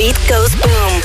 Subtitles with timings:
[0.00, 1.00] beat goes boom.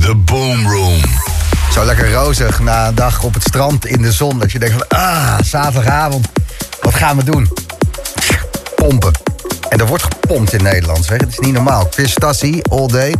[0.00, 1.00] The Boom Room.
[1.72, 4.38] Zo lekker rozig na een dag op het strand in de zon.
[4.38, 6.26] Dat je denkt van, ah, zaterdagavond,
[6.80, 7.48] wat gaan we doen?
[8.76, 9.12] Pompen.
[9.68, 11.20] En er wordt gepompt in Nederland, zeg.
[11.20, 11.86] Het is niet normaal.
[11.90, 13.14] Chris Tassi, all day.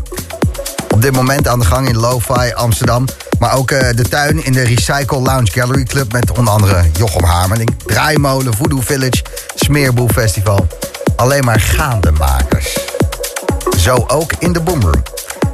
[0.91, 3.05] Op dit moment aan de gang in Lo-Fi Amsterdam.
[3.39, 6.13] Maar ook eh, de tuin in de Recycle Lounge Gallery Club...
[6.13, 9.23] met onder andere Jochem Hamerling, Draaimolen, Voodoo Village...
[9.55, 10.67] Smeerboel Festival.
[11.17, 12.79] Alleen maar gaandemakers.
[13.79, 15.03] Zo ook in de Boomroom.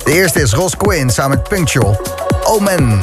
[0.05, 2.00] De eerste is Ross Quinn samen met Punctual.
[2.45, 3.00] Omen.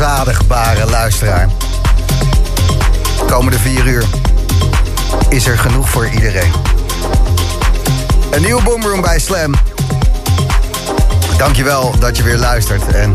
[0.00, 1.48] Onverzadigbare luisteraar.
[3.26, 4.04] Komende vier uur
[5.28, 6.52] is er genoeg voor iedereen.
[8.30, 9.54] Een nieuwe Boomroom bij Slam.
[11.36, 12.86] Dankjewel dat je weer luistert.
[12.86, 13.12] En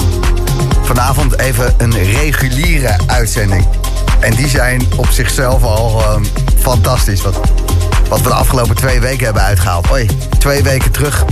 [0.81, 3.67] vanavond even een reguliere uitzending.
[4.19, 6.25] En die zijn op zichzelf al gewoon
[6.57, 7.21] fantastisch.
[7.21, 7.39] Wat,
[8.09, 9.87] wat we de afgelopen twee weken hebben uitgehaald.
[9.87, 10.09] Hoi,
[10.39, 11.25] twee weken terug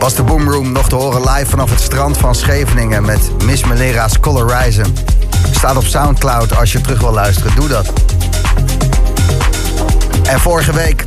[0.00, 4.20] was de Boomroom nog te horen live vanaf het strand van Scheveningen met Miss Melera's
[4.20, 4.96] Colorizen.
[5.50, 7.92] Staat op Soundcloud als je terug wil luisteren, doe dat.
[10.22, 11.04] En vorige week,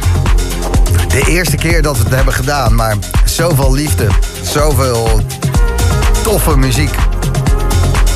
[1.08, 2.96] de eerste keer dat we het hebben gedaan, maar
[3.26, 4.08] zoveel liefde,
[4.42, 5.22] zoveel
[6.24, 6.96] toffe muziek.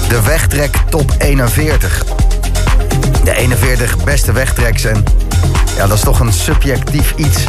[0.09, 2.03] De wegtrek top 41.
[3.23, 5.03] De 41 beste wegtreks en
[5.77, 7.43] ja, dat is toch een subjectief iets.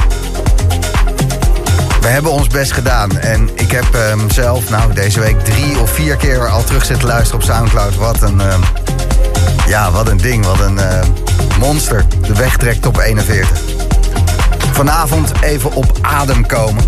[2.08, 3.18] We hebben ons best gedaan.
[3.18, 7.08] En ik heb um, zelf, nou, deze week drie of vier keer al terug zitten
[7.08, 7.96] luisteren op Soundcloud.
[7.96, 8.54] Wat een, uh,
[9.66, 11.00] ja, wat een ding, wat een uh,
[11.58, 12.04] monster.
[12.26, 13.60] De wegtrek top 41.
[14.72, 16.84] Vanavond even op adem komen.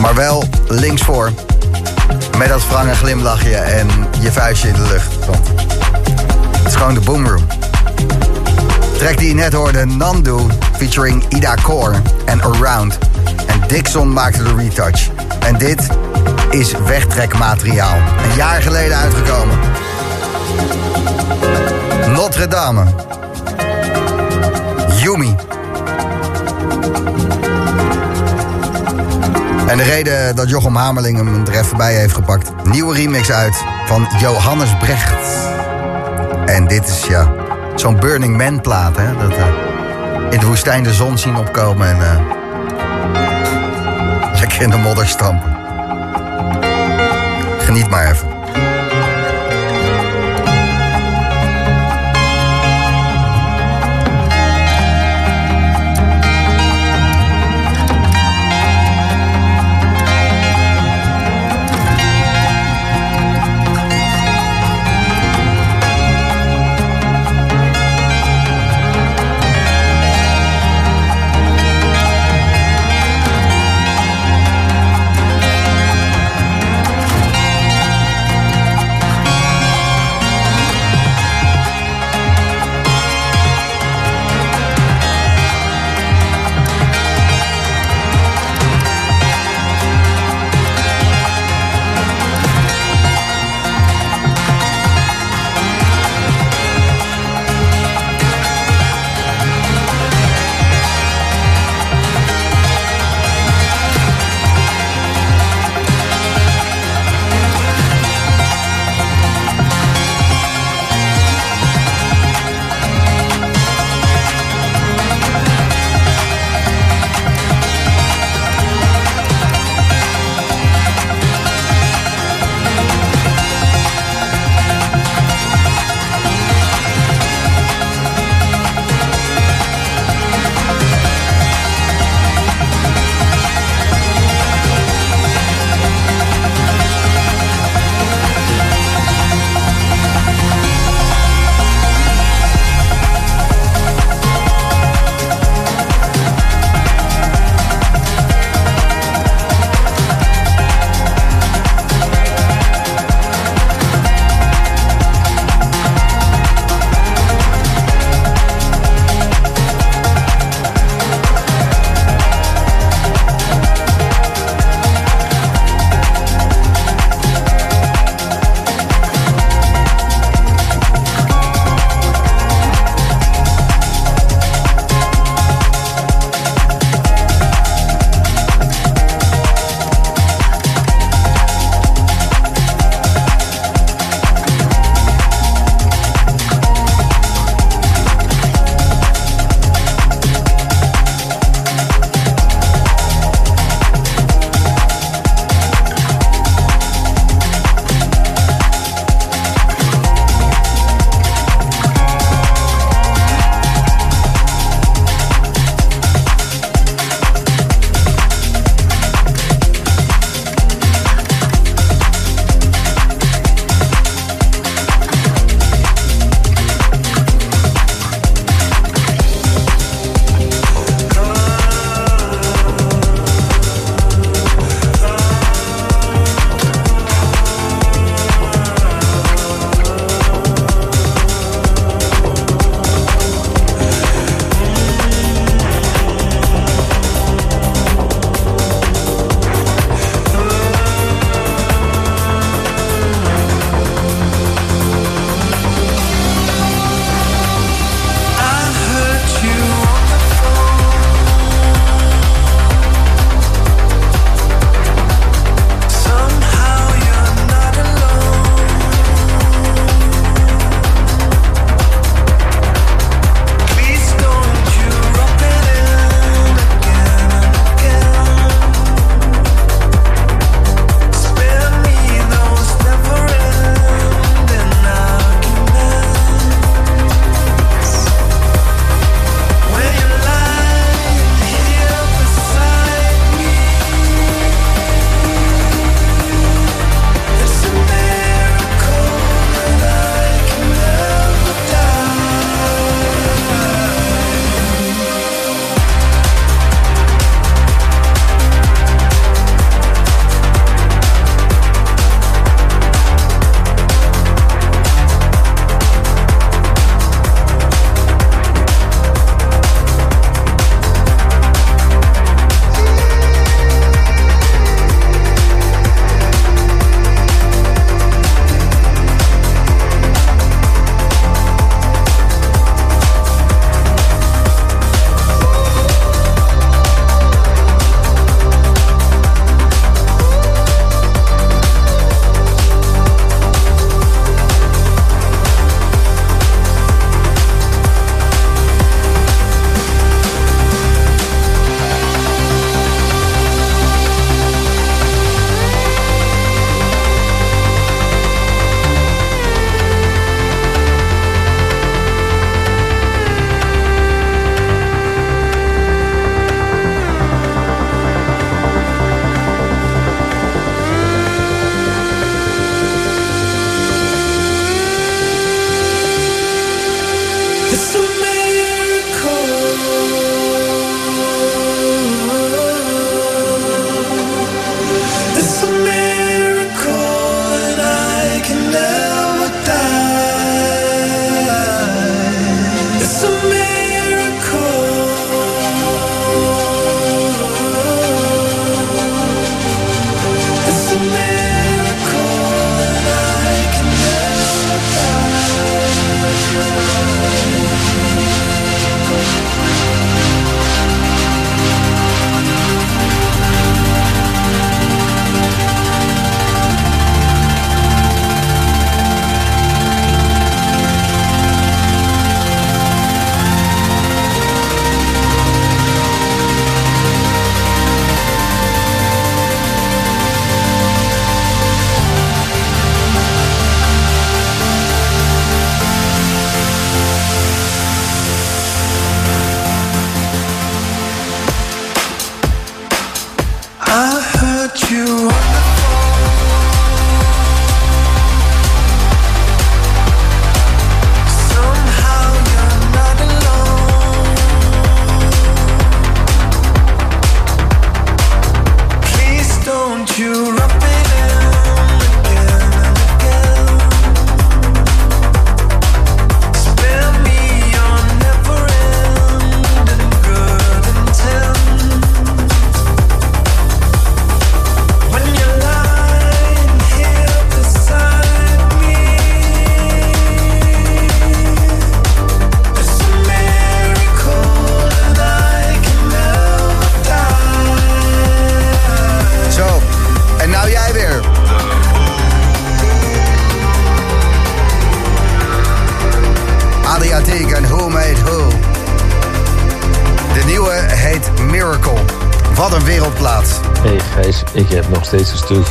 [0.00, 1.32] Maar wel linksvoor.
[2.38, 3.88] Met dat wrange glimlachje en
[4.20, 5.26] je vuistje in de lucht.
[5.26, 5.48] Want
[6.56, 7.46] het is gewoon de boomroom.
[8.98, 10.36] Track die je net hoorde, Nandu,
[10.76, 12.98] featuring Ida Core en Around.
[13.46, 15.08] En Dixon maakte de retouch.
[15.38, 15.88] En dit
[16.50, 17.96] is wegtrekmateriaal.
[17.96, 19.58] Een jaar geleden uitgekomen.
[22.12, 22.84] Notre Dame.
[24.96, 25.36] Yumi.
[29.66, 32.64] En de reden dat Jochem Hamerling hem er even bij heeft gepakt.
[32.64, 35.48] Nieuwe remix uit van Johannes Brecht.
[36.46, 37.32] En dit is ja,
[37.74, 38.96] zo'n Burning Man plaat.
[38.96, 39.16] Hè?
[39.16, 39.44] Dat uh,
[40.30, 42.39] in de woestijn de zon zien opkomen en lekker
[44.60, 45.56] in de modder stampen.
[47.58, 48.39] Geniet maar even.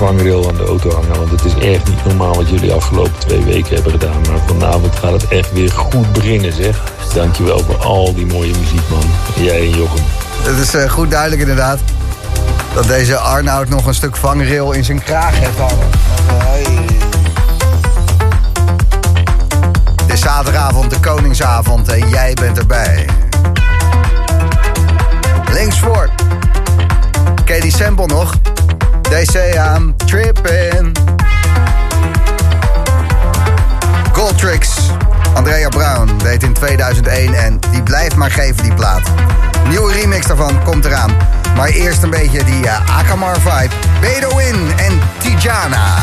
[0.10, 1.17] Vangrail aan de auto hangen.
[1.17, 4.22] Want het is echt niet normaal wat jullie afgelopen twee weken hebben gedaan.
[4.30, 6.84] Maar vanavond gaat het echt weer goed beginnen, zeg.
[7.13, 9.04] Dankjewel voor al die mooie muziek, man.
[9.36, 10.04] Jij en Jochem.
[10.41, 11.80] Het is uh, goed duidelijk inderdaad.
[12.74, 15.89] Dat deze Arnoud nog een stuk vangrail in zijn kraag heeft hangen.
[20.02, 23.06] Het is zaterdagavond, de Koningsavond en jij bent erbij.
[25.52, 26.10] Links voor.
[27.45, 28.38] Ken die sample nog?
[29.10, 30.93] They say I'm tripping.
[34.13, 34.89] Gold Tricks.
[35.36, 39.02] Andrea Brown deed in 2001 en die blijft maar geven die plaat.
[39.67, 41.12] Nieuwe remix daarvan komt eraan.
[41.56, 43.74] Maar eerst een beetje die uh, Akamar vibe.
[44.02, 45.98] Bedouin en Tijana.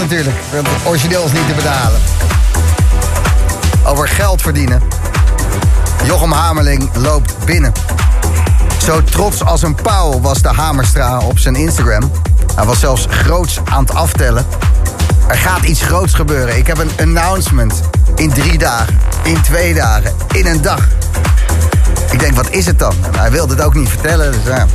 [0.00, 0.36] Natuurlijk.
[0.52, 2.00] Want het niet te betalen.
[3.84, 4.82] Over geld verdienen.
[6.04, 7.72] Jochem Hamerling loopt binnen.
[8.82, 12.10] Zo trots als een pauw was de Hamerstra op zijn Instagram.
[12.54, 14.46] Hij was zelfs groots aan het aftellen.
[15.28, 16.56] Er gaat iets groots gebeuren.
[16.56, 17.80] Ik heb een announcement.
[18.14, 20.88] In drie dagen, in twee dagen, in een dag.
[22.10, 22.94] Ik denk, wat is het dan?
[23.16, 24.66] Hij wilde het ook niet vertellen, dus ja.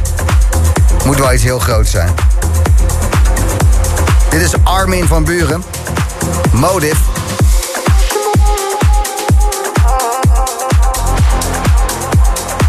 [1.06, 2.25] Moet wel iets heel groots zijn.
[4.36, 5.64] Dit is Armin van Buren.
[6.52, 6.96] Motive.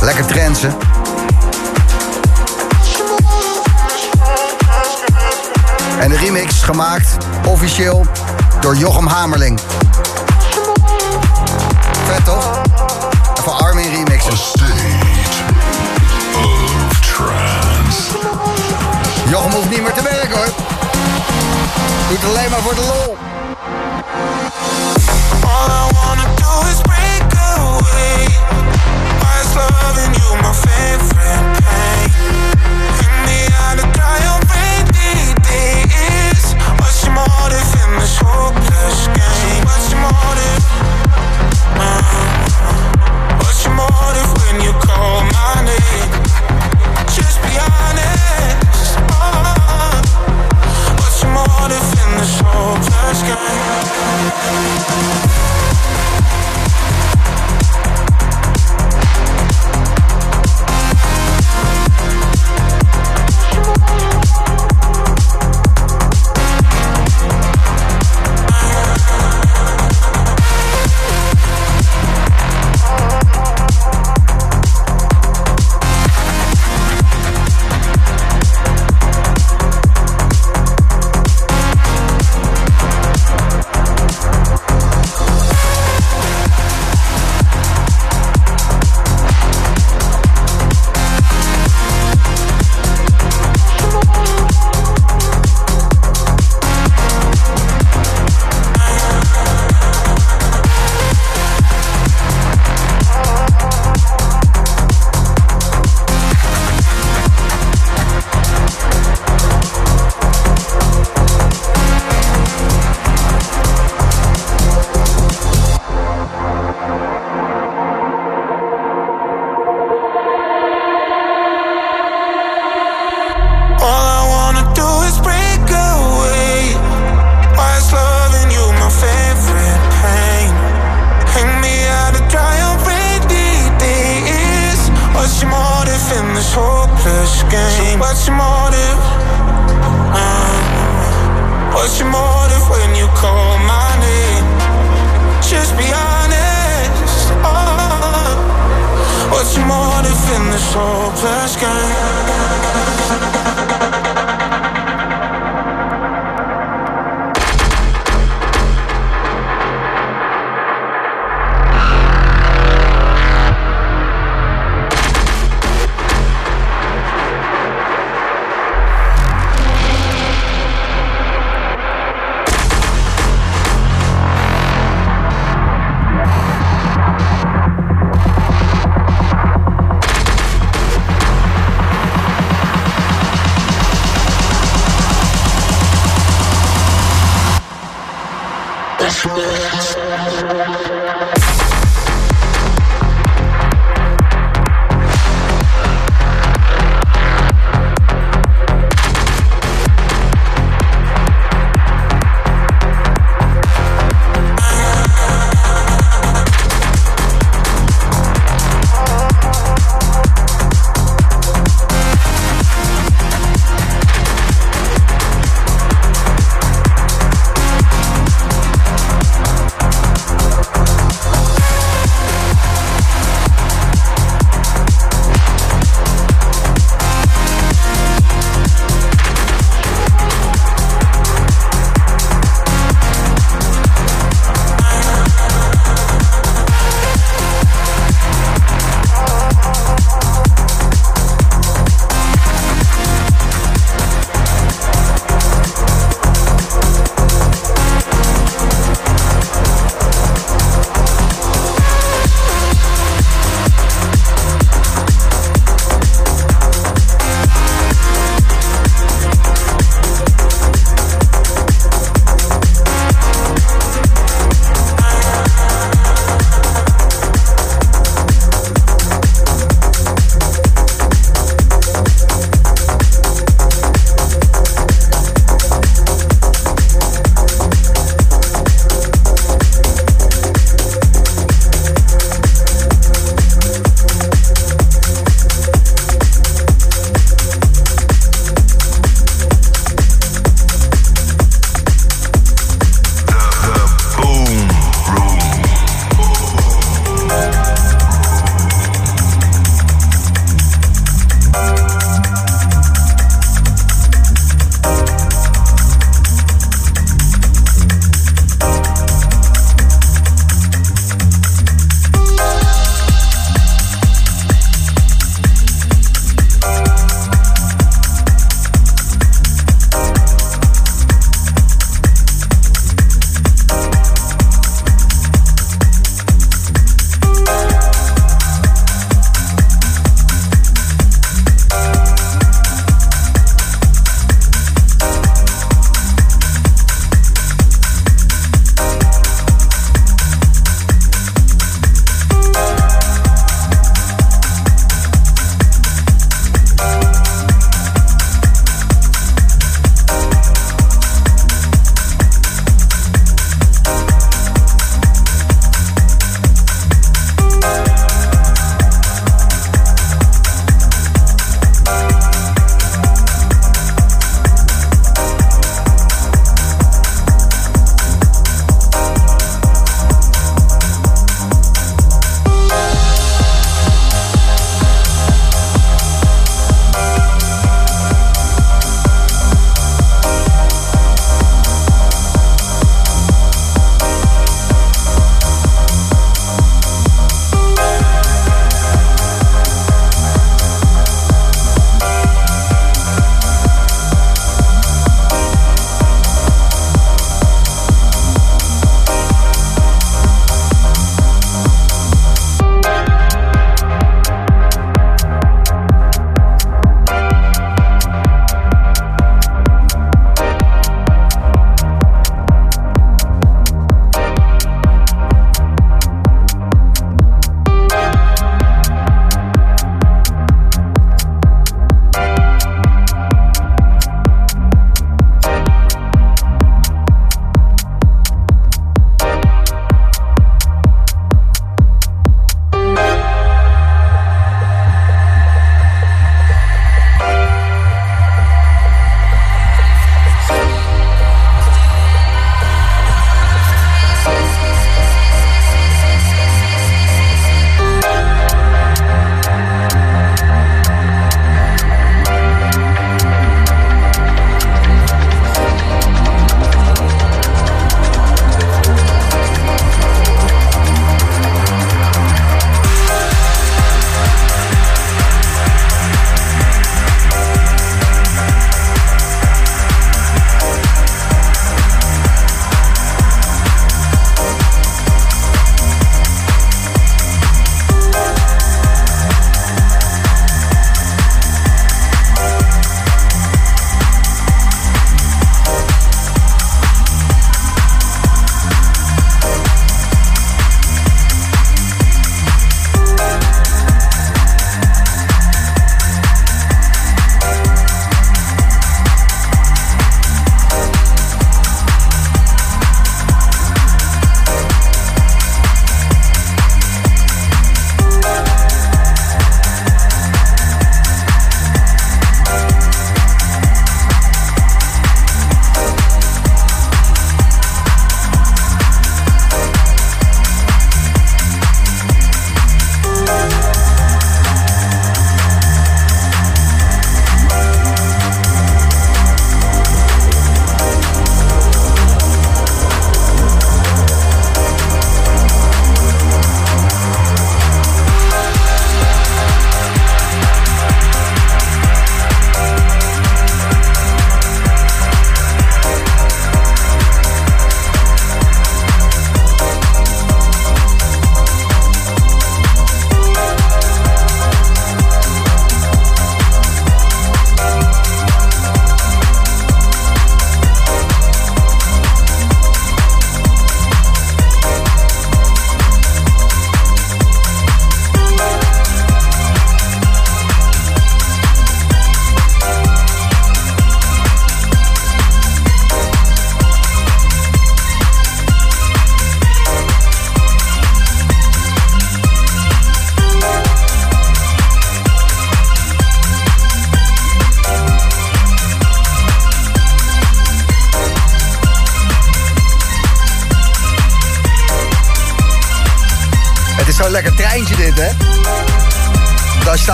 [0.00, 0.74] Lekker trensen.
[5.98, 8.06] En de remix gemaakt officieel
[8.60, 9.60] door Jochem Hamerling.
[12.06, 12.60] Vet toch?
[13.38, 14.34] Even Armin remixen.
[19.28, 20.71] Jochem hoeft niet meer te werken hoor.
[22.12, 23.16] Doet alleen maar voor de lol.
[25.44, 28.26] All I wanna do is break away.
[29.20, 32.10] Why is loving you my favorite pain?
[33.00, 36.54] Hang me out to dry on rainy days.
[36.76, 39.64] What's your motive in this hopeless game?
[39.64, 40.64] What's your motive?
[43.40, 46.10] What's your motive when you call my name?
[47.16, 48.11] Just be honest.
[53.14, 53.32] sky.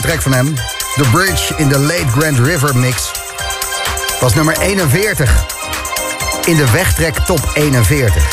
[0.00, 0.54] Een track van hem.
[0.96, 3.10] The Bridge in de Late Grand River mix.
[4.20, 5.44] Was nummer 41
[6.44, 8.24] in de wegtrek top 41.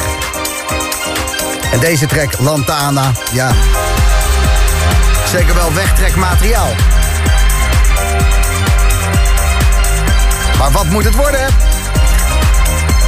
[1.72, 3.52] En deze track, Lantana, ja.
[5.32, 6.76] Zeker wel wegtrekmateriaal.
[10.58, 11.48] Maar wat moet het worden?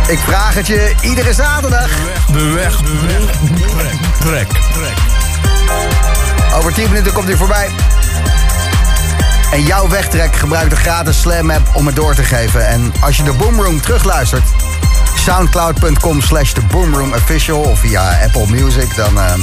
[0.07, 1.89] Ik vraag het je iedere zaterdag.
[2.31, 4.97] De weg, de weg, trek, trek.
[6.57, 7.69] Over 10 minuten komt hij voorbij.
[9.51, 12.67] En jouw wegtrek gebruik de gratis Slam app om het door te geven.
[12.67, 14.43] En als je de Boomroom terugluistert,
[15.15, 19.33] soundcloud.com slash de Boomroom Official of via Apple Music, dan uh,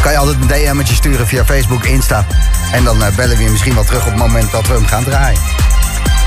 [0.00, 2.26] kan je altijd een DM'tje sturen via Facebook, Insta.
[2.72, 4.86] En dan uh, bellen we je misschien wel terug op het moment dat we hem
[4.86, 5.40] gaan draaien.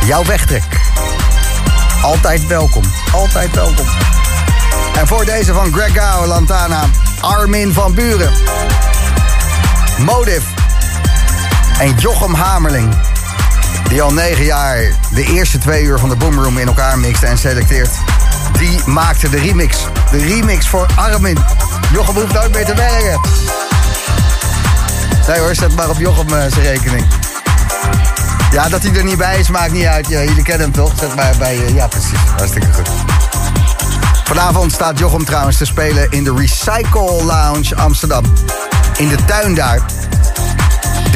[0.06, 0.64] Jouw wegtrek.
[2.02, 2.84] Altijd welkom.
[3.12, 3.86] Altijd welkom.
[4.98, 6.82] En voor deze van Greg Lantana,
[7.20, 8.32] Armin van Buren.
[9.98, 10.55] Motive.
[11.80, 12.96] En Jochem Hamerling.
[13.90, 14.78] Die al negen jaar
[15.14, 17.90] de eerste twee uur van de Boomroom in elkaar mixte en selecteert.
[18.58, 19.78] Die maakte de remix.
[20.12, 21.38] De remix voor Armin.
[21.92, 23.20] Jochem hoeft nooit meer te werken.
[25.28, 27.06] Nee hoor, zet maar op Jochem uh, zijn rekening.
[28.52, 30.08] Ja, dat hij er niet bij is, maakt niet uit.
[30.08, 30.92] Ja, jullie kennen hem toch?
[31.00, 31.58] Zet maar bij...
[31.58, 32.20] Uh, ja, precies.
[32.38, 32.90] Hartstikke goed.
[34.24, 38.24] Vanavond staat Jochem trouwens te spelen in de Recycle Lounge Amsterdam.
[38.98, 39.82] In de tuin daar.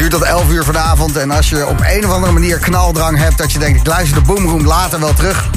[0.00, 1.16] Duurt tot 11 uur vanavond.
[1.16, 3.38] En als je op een of andere manier knaldrang hebt...
[3.38, 5.50] dat je denkt, ik luister de Boomroom later wel terug...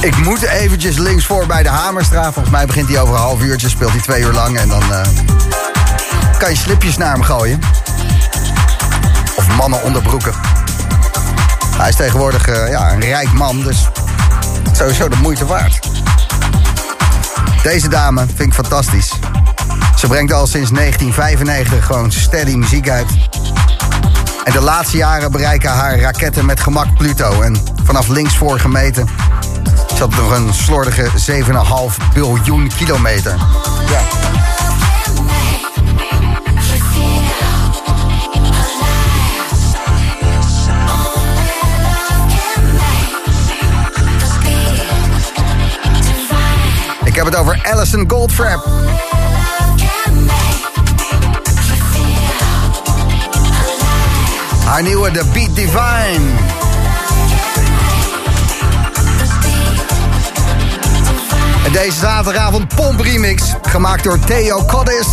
[0.00, 2.32] Ik moet eventjes linksvoor bij de Hamerstraat.
[2.32, 4.58] Volgens mij begint hij over een half uurtje, speelt hij twee uur lang...
[4.58, 5.00] en dan uh,
[6.38, 7.60] kan je slipjes naar hem gooien.
[9.36, 10.32] Of mannen onderbroeken.
[11.76, 13.88] Hij is tegenwoordig uh, ja, een rijk man, dus
[14.72, 15.78] sowieso de moeite waard.
[17.62, 19.12] Deze dame vind ik fantastisch.
[19.98, 23.06] Ze brengt al sinds 1995 gewoon steady muziek uit.
[24.44, 27.40] En de laatste jaren bereiken haar raketten met gemak Pluto.
[27.42, 29.08] En vanaf linksvoor gemeten
[29.94, 33.36] zat nog een slordige 7,5 biljoen kilometer.
[33.88, 34.00] Ja.
[47.04, 48.87] Ik heb het over Alison Goldfrapp.
[54.68, 56.20] Haar nieuwe The Beat Divine.
[61.64, 65.06] En deze zaterdagavond Pomp Remix, gemaakt door Theo Codis.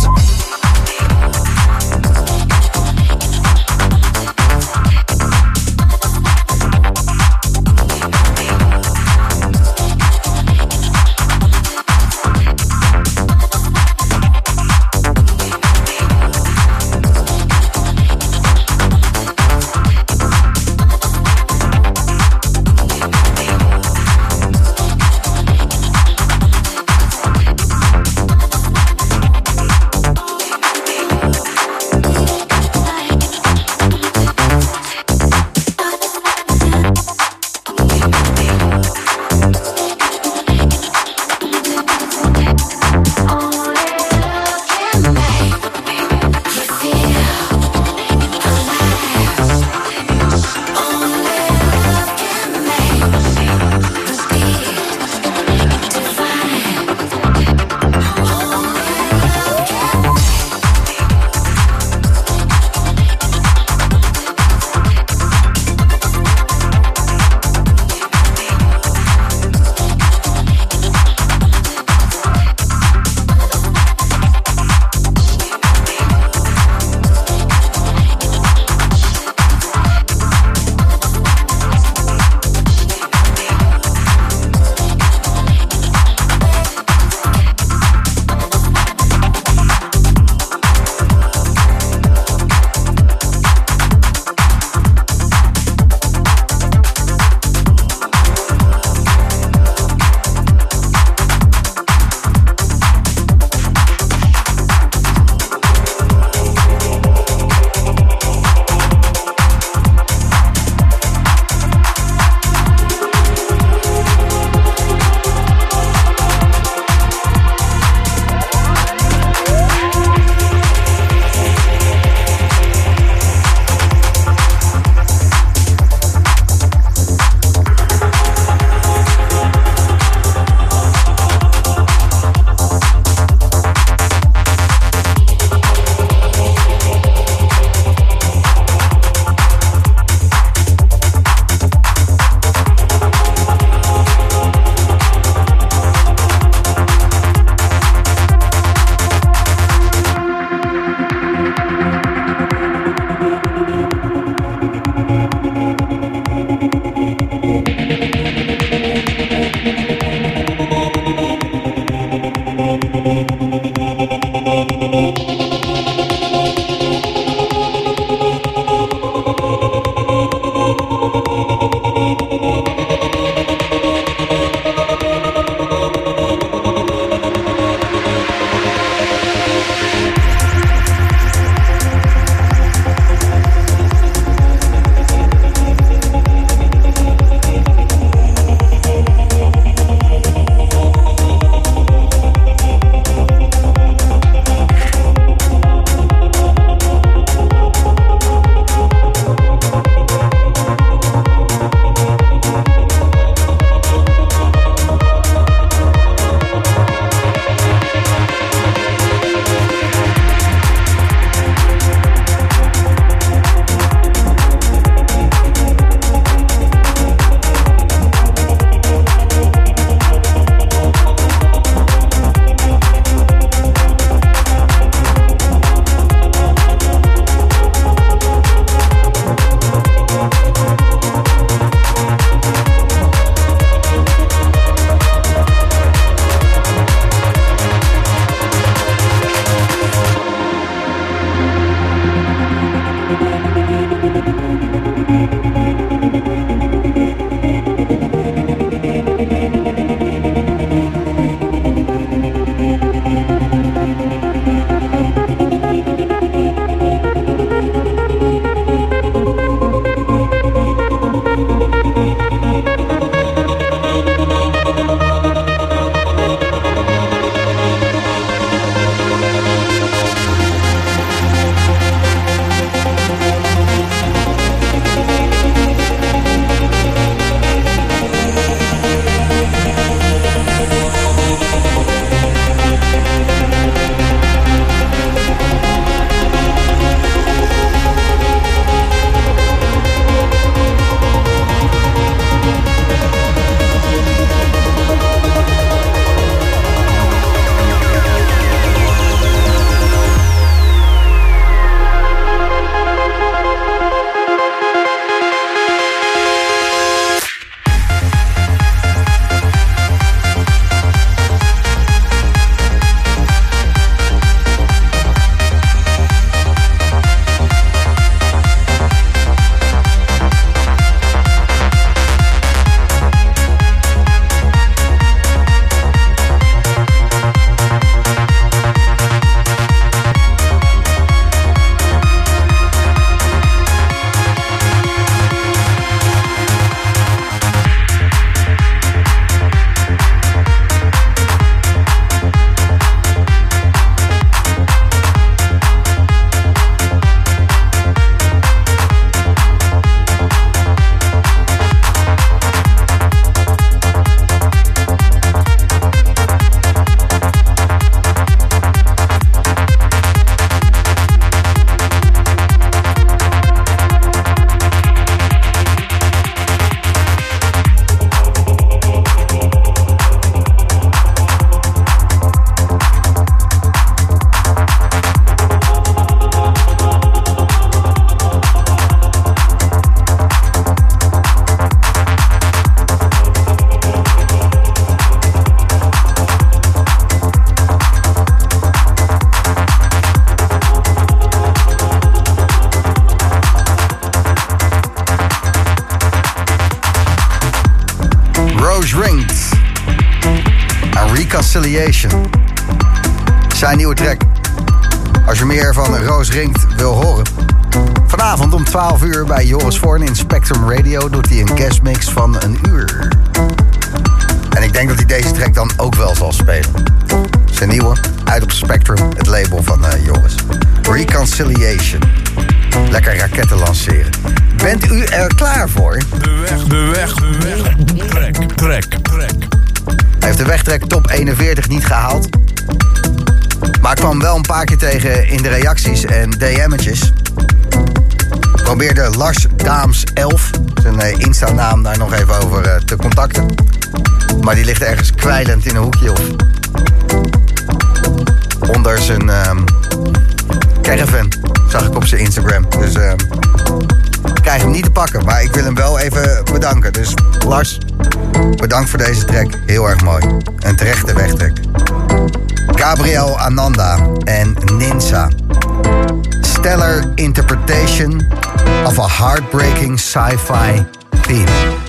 [468.86, 470.84] Of a heartbreaking sci-fi
[471.24, 471.85] theme.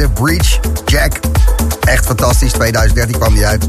[0.00, 0.12] geleden.
[0.12, 1.12] Breach, Jack.
[1.80, 2.52] Echt fantastisch.
[2.52, 3.68] 2013 kwam die uit.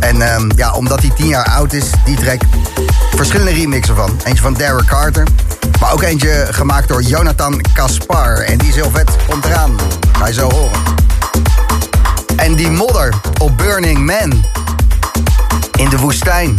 [0.00, 2.40] En ehm, ja, omdat hij 10 jaar oud is, die track.
[3.14, 4.20] Verschillende remixen van.
[4.24, 5.26] Eentje van Derek Carter.
[5.80, 8.36] Maar ook eentje gemaakt door Jonathan Kaspar.
[8.36, 9.10] En die is heel vet.
[10.12, 10.80] Ga je zo horen.
[12.36, 14.44] En die modder op Burning Man.
[15.76, 16.58] In de woestijn.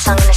[0.00, 0.29] song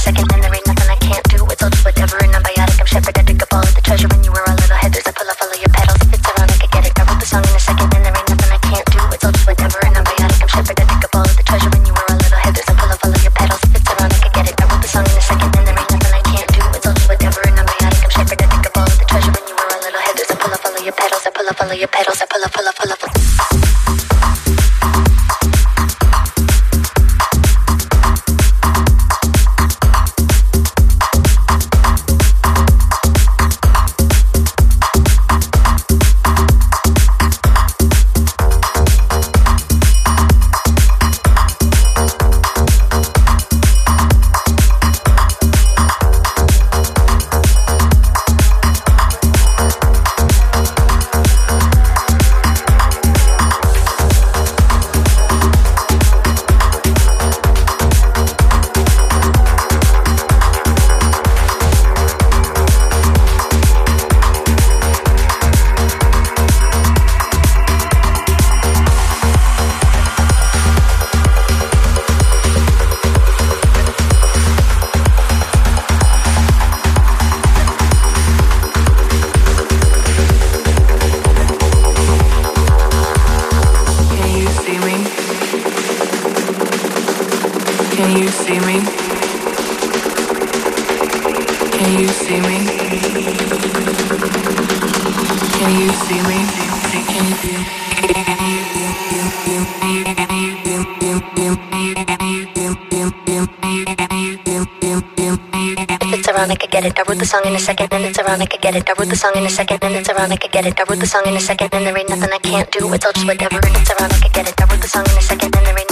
[107.24, 108.86] the song in a second and it's ironic, I get it.
[108.86, 110.78] I wrote the song in a second and it's ironic, I get it.
[110.78, 112.92] I wrote the song in a second and there ain't nothing I can't do.
[112.92, 114.60] It's all just whatever and it's ironic, I get it.
[114.60, 115.83] I wrote the song in a second and there ain't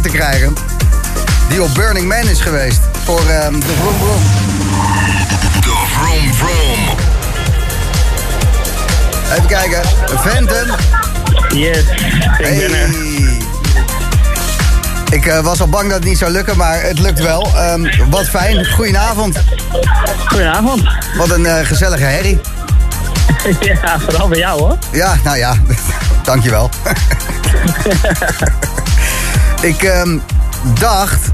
[0.00, 0.54] te krijgen
[1.48, 4.22] die op Burning Man is geweest voor ehm, de Vroom Vroom.
[5.60, 6.96] De Vroom Vroom.
[9.32, 9.80] Even kijken.
[10.20, 10.76] Phantom.
[11.48, 11.78] Yes,
[12.38, 12.88] ik ben er.
[15.10, 17.42] Ik eh, was al bang dat het niet zou lukken, maar het lukt wel.
[17.54, 18.66] Ehm, wat fijn.
[18.66, 19.38] Goedenavond.
[20.26, 20.82] Goedenavond.
[21.16, 22.40] Wat een eh, gezellige herrie.
[23.60, 24.78] Ja, vooral bij jou hoor.
[24.92, 25.54] Ja, nou ja,
[26.22, 26.70] dankjewel.
[29.66, 30.18] ik ehm,
[30.80, 31.30] dacht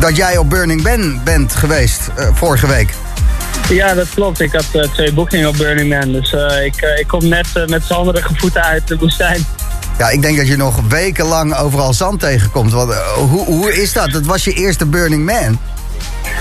[0.00, 2.94] dat jij op Burning Man bent geweest eh, vorige week.
[3.68, 4.40] Ja, dat klopt.
[4.40, 6.12] Ik had eh, twee boekingen op Burning Man.
[6.12, 9.46] Dus eh, ik, ik kom net met zanderige voeten uit de woestijn.
[9.98, 12.72] Ja, ik denk dat je nog wekenlang overal zand tegenkomt.
[12.72, 14.10] Want, hoe, hoe is dat?
[14.10, 15.58] Dat was je eerste Burning Man.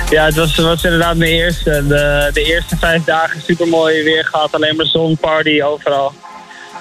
[0.09, 1.87] Ja, het was, was inderdaad mijn eerste.
[1.87, 4.53] De, de eerste vijf dagen super mooi weer gehad.
[4.53, 6.13] Alleen maar zonparty overal.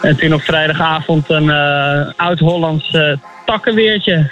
[0.03, 1.51] En toen op vrijdagavond een
[2.17, 2.97] oud-Hollands
[3.47, 4.31] takkenweertje.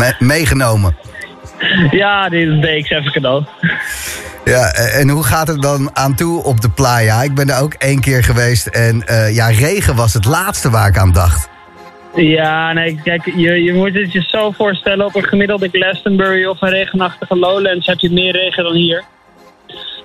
[0.00, 0.96] Me- meegenomen.
[1.90, 3.44] Ja, die deed ik even cadeau.
[4.44, 7.22] Ja, en hoe gaat het dan aan toe op de playa?
[7.22, 10.88] Ik ben er ook één keer geweest en eh, ja, regen was het laatste waar
[10.88, 11.48] ik aan dacht.
[12.14, 15.06] Ja, nee, kijk, je, je moet het je zo voorstellen.
[15.06, 19.04] Op een gemiddelde Glastonbury of een regenachtige Lowlands heb je meer regen dan hier.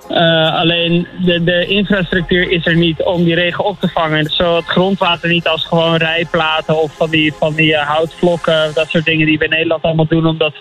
[0.08, 4.24] Eh, alleen de, de infrastructuur is er niet om die regen op te vangen.
[4.24, 8.88] Zo het grondwater niet als gewoon rijplaten of van die, van die eh, houtvlokken, dat
[8.88, 10.54] soort dingen die we in Nederland allemaal doen om, dat,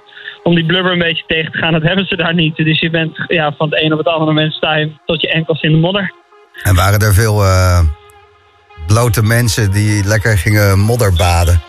[0.43, 1.73] om die blubber een beetje tegen te gaan.
[1.73, 2.55] Dat hebben ze daar niet.
[2.55, 5.31] Dus je bent ja, van het een op het andere moment sta je tot je
[5.31, 6.13] enkels in de modder.
[6.63, 7.79] En waren er veel eh,
[8.87, 11.61] blote mensen die lekker gingen modderbaden.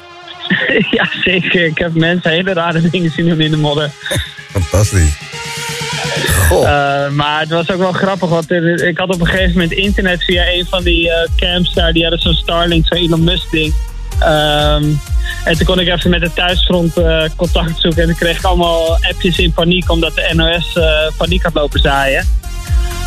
[0.96, 1.64] ja, zeker.
[1.64, 3.90] Ik heb mensen hele rare dingen zien doen in de modder.
[4.50, 5.16] Fantastisch.
[6.50, 9.72] Eh, maar het was ook wel grappig, want er- ik had op een gegeven moment
[9.72, 11.92] internet via een van die eh, camps daar.
[11.92, 13.74] Die hadden zo'n Starlink, zo'n Elon Musk ding.
[14.18, 14.84] Ehm,
[15.44, 18.02] en toen kon ik even met het thuisfront eh, contact zoeken.
[18.02, 20.78] En toen kreeg ik allemaal appjes in paniek, omdat de NOS
[21.16, 22.26] paniek had lopen zaaien.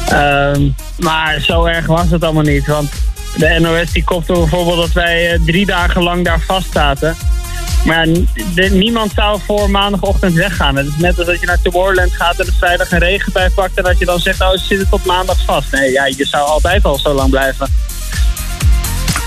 [0.10, 0.62] Ehm,
[1.00, 2.92] maar zo erg was het allemaal niet, want
[3.38, 7.18] de NOS die kopte bijvoorbeeld dat wij eh, drie dagen lang daar vast zaten.
[7.86, 8.08] Maar
[8.72, 10.76] niemand zou voor maandagochtend weggaan.
[10.76, 13.78] Het is net als dat je naar Tomorrowland gaat en er vrijdag een regenbui pakt...
[13.78, 15.72] en dat je dan zegt, oh, ze zitten tot maandag vast.
[15.72, 17.68] Nee, ja, je zou altijd al zo lang blijven.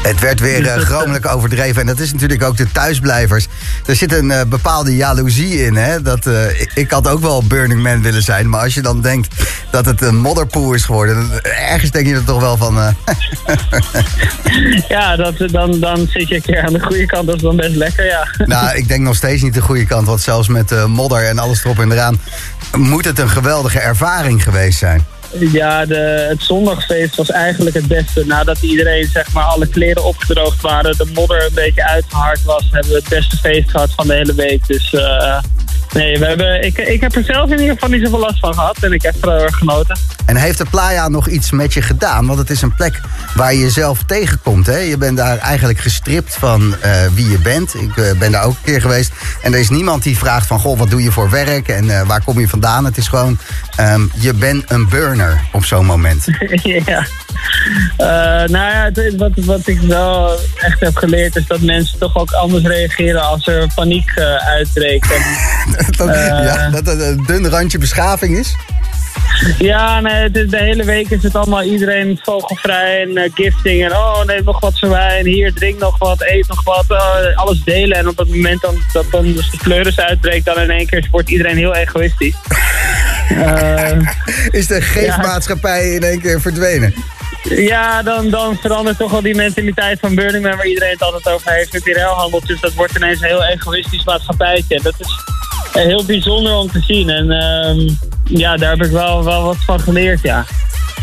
[0.02, 1.80] Het werd weer eh, gromelijk overdreven.
[1.80, 3.46] En dat is natuurlijk ook de thuisblijvers.
[3.86, 5.76] Er zit een eh, bepaalde jaloezie in.
[5.76, 6.02] Hè?
[6.02, 8.48] Dat, eh, ik, had ook wel Burning Man willen zijn.
[8.48, 9.34] Maar als je dan denkt
[9.70, 11.14] dat het een modderpoel is geworden...
[11.14, 12.78] dan- ergens denk je er toch wel van...
[14.88, 17.26] Ja, dat, dan, dan zit je een keer aan de goede kant.
[17.26, 18.28] Dat is dan best lekker, ja.
[18.54, 20.06] nou, ik denk nog steeds niet de goede kant.
[20.06, 22.20] Want zelfs met modder en alles erop en eraan...
[22.76, 25.11] moet het een geweldige ervaring geweest zijn.
[25.38, 28.26] Ja, de, het zondagsfeest was eigenlijk het beste.
[28.26, 30.96] Nadat iedereen, zeg maar, alle kleren opgedroogd waren...
[30.96, 32.64] de modder een beetje uitgehard was...
[32.70, 34.66] hebben we het beste feest gehad van de hele week.
[34.66, 35.38] Dus eh,
[35.92, 38.54] Nee, we hebben, ik, ik heb er zelf in ieder geval niet zoveel last van
[38.54, 38.76] gehad.
[38.80, 39.98] En ik heb er heel erg genoten.
[40.26, 42.26] En heeft de playa nog iets met je gedaan?
[42.26, 43.00] Want het is een plek
[43.34, 44.66] waar je jezelf tegenkomt.
[44.66, 44.76] Hè?
[44.76, 47.74] Je bent daar eigenlijk gestript van eh, wie je bent.
[47.74, 49.12] Ik eh, ben daar ook een keer geweest.
[49.42, 50.60] En er is niemand die vraagt van...
[50.60, 52.84] Goh, wat doe je voor werk en waar kom je vandaan?
[52.84, 53.38] Het is gewoon,
[53.76, 56.24] ehm, je bent een burner op zo'n moment.
[56.86, 57.06] ja.
[57.96, 58.06] Eh,
[58.48, 62.30] nou ja, het- wat, wat ik wel echt heb geleerd is dat mensen toch ook
[62.32, 65.12] anders reageren als er paniek eh, uitbreekt.
[65.12, 65.22] En,
[65.96, 66.44] dat, Eh.
[66.44, 68.54] ja, dat het een dun randje beschaving is.
[69.58, 73.84] ja, nee, het is, de hele week is het allemaal iedereen vogelvrij en gifting.
[73.84, 76.84] En oh, neem nog wat voor wijn, hier, drink nog wat, eet nog wat.
[77.34, 77.98] alles delen.
[77.98, 81.08] En op het moment dan, dat dan dus de pleuris uitbreekt, dan in één keer
[81.10, 82.34] wordt iedereen heel egoïstisch.
[83.36, 83.98] Eh,
[84.50, 86.94] Is de geefmaatschappij in één keer verdwenen?
[87.42, 91.34] Ja, dan, dan verandert toch wel die mentaliteit van Burning Man waar iedereen het altijd
[91.34, 92.40] over heeft met die ruilhandel.
[92.46, 94.80] Dus dat wordt ineens een heel egoïstisch maatschappijtje.
[94.82, 95.08] Dat is
[95.72, 97.08] eh, heel bijzonder om te zien.
[97.08, 97.88] En ehm,
[98.24, 100.44] ja, daar heb ik wel, wel wat van geleerd, ja.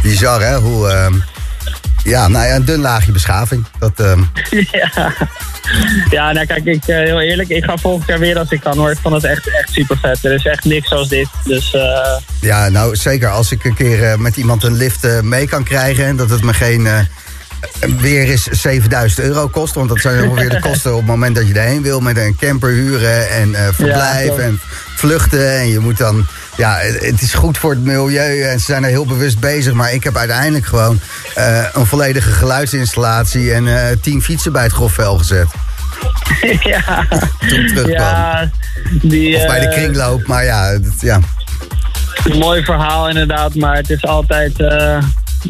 [0.02, 0.58] Bizar, hè?
[0.58, 1.14] Hoe, ehm,
[2.04, 3.66] ja, nou ja, een dun laagje beschaving.
[3.80, 4.24] Dat, ehm,
[4.72, 5.14] ja.
[6.10, 8.78] ja, nou kijk, ik, eh, heel eerlijk, ik ga volgend jaar weer als ik kan
[8.78, 8.92] hoor.
[8.92, 10.26] Ik vond het echt, echt super vet.
[10.26, 11.28] Er is echt niks zoals dit.
[11.44, 15.48] Dus eh, ja, nou zeker als ik een keer eh, met iemand een lift mee
[15.48, 16.06] kan krijgen...
[16.06, 16.88] en dat het me geen
[18.00, 19.74] weer is 7000 euro kost.
[19.74, 22.00] Want dat zijn ongeveer de kosten op het moment dat je erheen wil...
[22.00, 24.60] met een camper huren en eh, verblijf en
[24.96, 25.60] vluchten.
[25.60, 26.26] En je moet dan...
[26.60, 29.74] Ja, het is goed voor het milieu en ze zijn er heel bewust bezig.
[29.74, 31.00] Maar ik heb uiteindelijk gewoon
[31.36, 33.54] eh, een volledige geluidsinstallatie...
[33.54, 35.48] en eh, tien fietsen bij het grofvel gezet.
[36.72, 37.08] ja.
[37.40, 37.90] Toen terugkwam.
[37.90, 38.50] Ja,
[39.02, 41.20] die, Of bij de eh, kringloop, maar ja, ja.
[42.34, 44.58] Mooi verhaal inderdaad, maar het is altijd...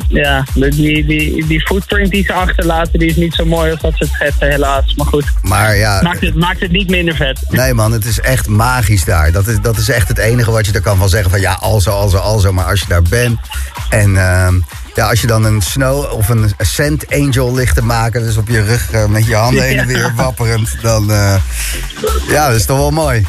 [0.08, 3.82] ja, de- die, die, die footprint die ze achterlaten, die is niet zo mooi als
[3.82, 4.96] dat ze het schetsen, helaas.
[4.96, 7.40] Maar goed, Maar ja, maakt, het, maakt het niet minder vet.
[7.50, 9.32] Nee man, het is echt magisch daar.
[9.32, 11.30] Dat is, dat is echt het enige wat je er kan van zeggen.
[11.32, 12.54] Van ja, alzo, alzo, alzo.
[12.54, 13.40] Maar als je daar bent
[13.90, 14.54] en ehm,
[14.96, 18.22] ja, als je dan een snow of een sand angel ligt te maken...
[18.24, 20.76] dus op je rug eh, met je handen heen en weer wapperend...
[20.82, 21.36] dan eh,
[22.30, 23.26] ja, dat is toch wel mooi.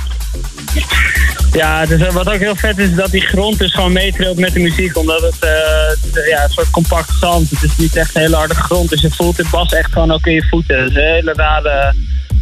[1.52, 4.52] Ja, dus, eh, wat ook heel vet is, dat die grond dus gewoon meetrilt met
[4.52, 4.96] de muziek.
[4.96, 7.50] Omdat het eh, ja, een soort compact zand.
[7.50, 8.88] Het is niet echt een hele harde grond.
[8.90, 10.78] Dus je voelt het bas echt gewoon ook in je voeten.
[10.78, 11.94] Dat is een hele rare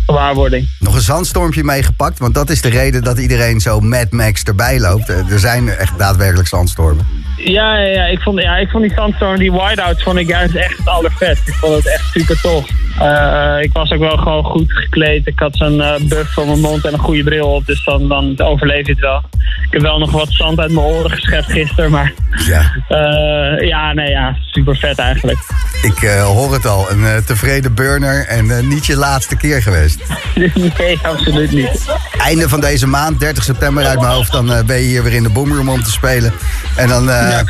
[0.06, 0.68] gewaarwording.
[0.78, 4.80] Nog een zandstormpje meegepakt, want dat is de reden dat iedereen zo Mad Max erbij
[4.80, 5.08] loopt.
[5.08, 7.06] Eh, Er zijn echt daadwerkelijk zandstormen.
[7.38, 10.54] Ja, ja, ja, ik vond, ja, ik vond die sandstorm, die whiteouts vond ik juist
[10.54, 11.42] echt het allervet.
[11.46, 12.68] Ik vond het echt super tof.
[12.98, 15.26] Eh, ik was ook wel gewoon goed gekleed.
[15.26, 17.66] Ik had zo'n eh, buff voor mijn mond en een goede bril op.
[17.66, 19.22] Dus dan, dan overleef je het wel.
[19.64, 21.90] Ik heb wel nog wat zand uit mijn oren geschept gisteren.
[21.90, 22.12] Maar
[22.46, 22.60] Ja.
[22.88, 25.38] eh, ja, nee, ja, super vet eigenlijk.
[25.82, 29.62] Ik eh, hoor het al, een eh, tevreden burner en eh, niet je laatste keer
[29.62, 29.98] geweest.
[30.78, 31.84] nee, absoluut niet.
[32.18, 35.22] Einde van deze maand, 30 september uit mijn hoofd, dan ben je hier weer in
[35.22, 36.32] de boomroom om te spelen.
[36.76, 37.44] En dan Ja,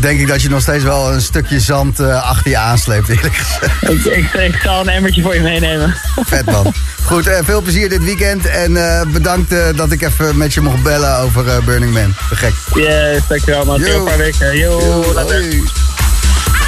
[0.00, 4.06] denk ik dat je nog steeds wel een stukje zand achter je aansleept, eerlijk gezegd.
[4.06, 5.94] Ik, ik, ik zal een emmertje voor je meenemen.
[6.24, 6.72] Vet man.
[7.04, 8.72] Goed, veel plezier dit weekend en
[9.12, 12.14] bedankt dat ik even met je mocht bellen over Burning Man.
[12.28, 12.52] Te gek.
[12.74, 13.78] Yes, dankjewel man.
[13.78, 13.98] Tot Yo.
[13.98, 14.58] een paar weken.
[14.58, 15.40] Yo, Yo, later.
[15.40, 15.62] hoi.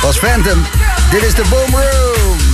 [0.04, 0.62] Was Phantom.
[1.10, 2.38] Dit is de Boomroom.
[2.38, 2.53] Thank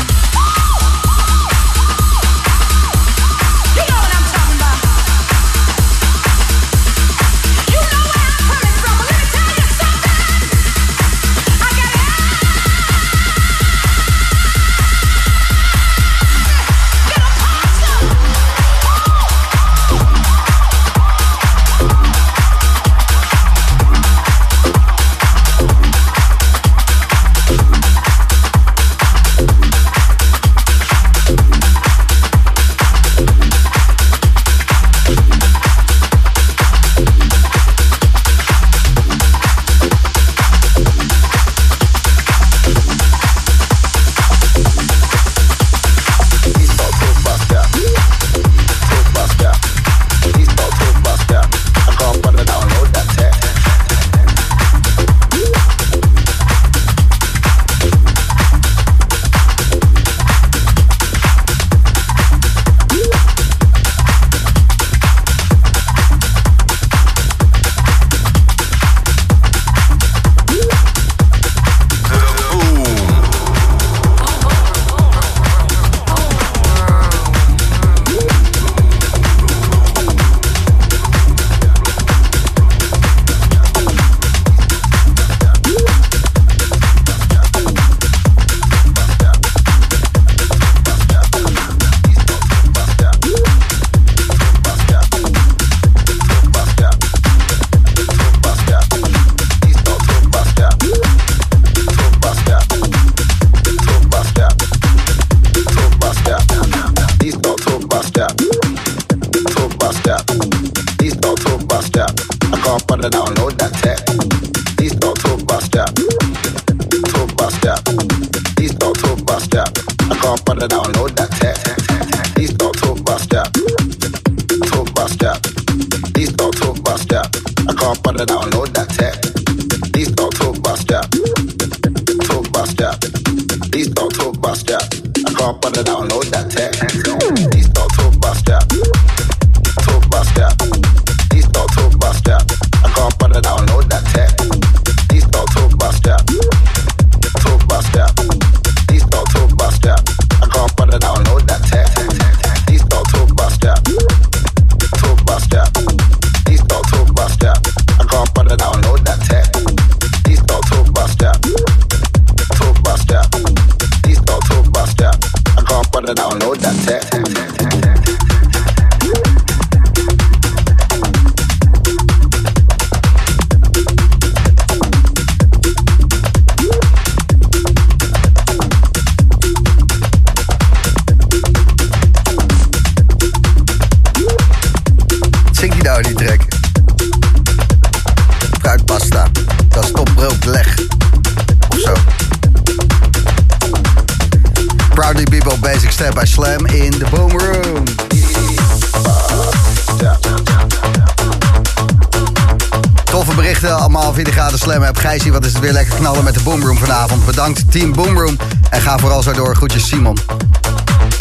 [207.71, 208.37] team Boom Room.
[208.71, 209.57] En ga vooral zo door.
[209.57, 210.19] Groetjes Simon.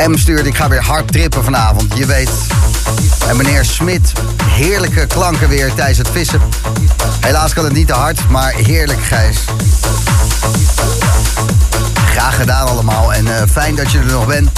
[0.07, 1.97] M stuurt, ik ga weer hard trippen vanavond.
[1.97, 2.29] Je weet.
[3.27, 4.11] En meneer Smit,
[4.43, 6.41] heerlijke klanken weer tijdens het vissen.
[7.19, 9.37] Helaas kan het niet te hard, maar heerlijk Gijs.
[11.93, 14.49] Graag gedaan allemaal en eh, fijn dat je er nog bent.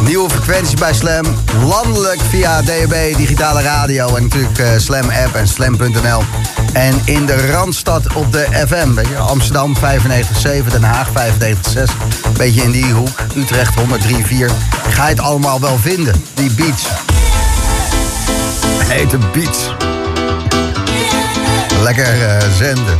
[0.00, 1.24] Nieuwe frequentie bij Slam.
[1.64, 6.22] Landelijk via DAB, digitale radio en natuurlijk eh, Slam app en slam.nl.
[6.78, 8.94] En in de Randstad op de FM.
[8.94, 11.12] Weet je, Amsterdam 95.7, Den Haag 95.6.
[12.36, 13.08] Beetje in die hoek.
[13.36, 13.84] Utrecht 103.4.
[14.90, 16.86] Ga je het allemaal wel vinden, die beats.
[18.84, 19.58] Hete beats.
[21.82, 22.96] Lekker eh, zenden.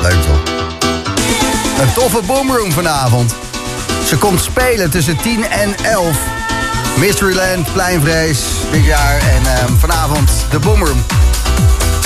[0.00, 0.42] Leuk toch?
[1.80, 3.34] Een toffe boomroom vanavond.
[4.06, 6.16] Ze komt spelen tussen 10 en 11.
[6.96, 8.40] Mysteryland, Pleinvrees,
[8.70, 9.18] dit jaar.
[9.18, 11.04] En ehm, vanavond de boomroom.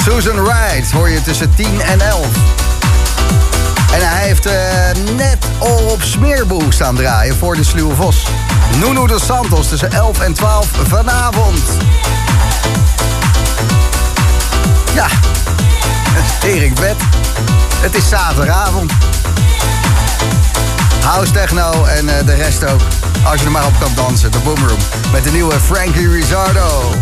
[0.04, 2.26] Susan Wright hoor je tussen 10 en 11.
[3.92, 4.54] En hij heeft eh,
[5.16, 8.26] net al op smeerboel staan draaien voor de Sluwe Vos.
[8.78, 11.62] Nuno dos Santos tussen 11 en 12 vanavond.
[14.94, 15.06] Ja,
[16.54, 16.96] Erik Wet.
[17.80, 18.92] Het is zaterdagavond.
[21.04, 22.80] House techno en eh, de rest ook.
[23.24, 24.30] Als je er maar op kan dansen.
[24.30, 24.78] De Boomroom.
[25.12, 26.92] Met de nieuwe Frankie Rizzardo.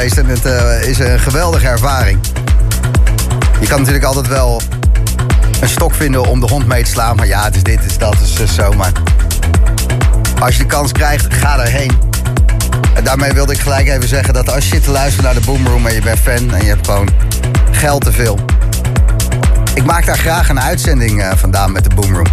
[0.00, 2.18] En het eh, is een geweldige ervaring.
[3.60, 4.62] Je kan natuurlijk altijd wel
[5.60, 7.16] een stok vinden om de hond mee te slaan.
[7.16, 8.72] Maar ja, het is dit, het is dat, het is eh, zo.
[8.72, 8.92] Maar
[10.38, 11.98] als je de kans krijgt, ga erheen.
[12.94, 15.46] En daarmee wilde ik gelijk even zeggen dat als je zit te luisteren naar de
[15.46, 15.86] Boomroom...
[15.86, 17.08] en je bent fan en je hebt gewoon
[17.70, 18.38] geld te veel...
[19.74, 22.32] ik maak daar graag een uitzending eh, vandaan met de Boomroom.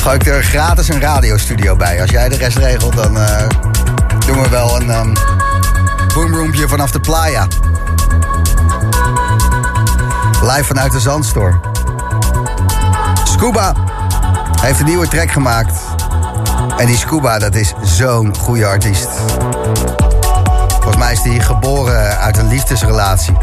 [0.00, 2.00] Gooi ik er gratis een radiostudio bij.
[2.00, 3.46] Als jij de rest regelt, dan eh,
[4.26, 5.12] doen we wel een um,
[6.14, 7.46] boomroompje vanaf de playa.
[10.42, 11.60] Live vanuit de Zandstorm.
[13.24, 13.74] Scuba
[14.60, 15.80] heeft een nieuwe track gemaakt.
[16.76, 19.08] En die Scuba, dat is zo'n goede artiest.
[20.68, 23.36] Volgens mij is die geboren uit een liefdesrelatie.